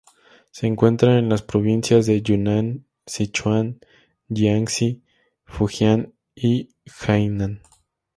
Se 0.51 0.65
encuentra 0.65 1.19
en 1.19 1.29
las 1.29 1.43
provincias 1.43 2.07
de 2.07 2.23
Yunnan, 2.23 2.87
Sichuan, 3.05 3.77
Jiangxi, 4.33 5.03
Fujian 5.45 6.15
y 6.33 6.73
Hainan. 7.07 7.61